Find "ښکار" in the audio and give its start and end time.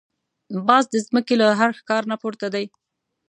1.79-2.03